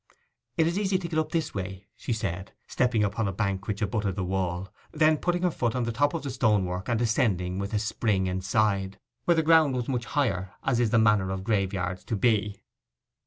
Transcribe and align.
'It 0.57 0.65
is 0.65 0.79
easy 0.79 0.97
to 0.97 1.07
get 1.07 1.19
up 1.19 1.29
this 1.31 1.53
way,' 1.53 1.85
she 1.95 2.11
said, 2.11 2.53
stepping 2.65 3.03
upon 3.03 3.27
a 3.27 3.31
bank 3.31 3.67
which 3.67 3.83
abutted 3.83 4.09
on 4.09 4.15
the 4.15 4.23
wall; 4.23 4.73
then 4.91 5.15
putting 5.15 5.43
her 5.43 5.51
foot 5.51 5.75
on 5.75 5.83
the 5.83 5.91
top 5.91 6.15
of 6.15 6.23
the 6.23 6.31
stonework, 6.31 6.89
and 6.89 6.97
descending 6.97 7.61
a 7.61 7.77
spring 7.77 8.25
inside, 8.25 8.97
where 9.25 9.35
the 9.35 9.43
ground 9.43 9.75
was 9.75 9.87
much 9.87 10.05
higher, 10.05 10.53
as 10.63 10.79
is 10.79 10.89
the 10.89 10.97
manner 10.97 11.29
of 11.29 11.43
graveyards 11.43 12.03
to 12.03 12.15
be. 12.15 12.63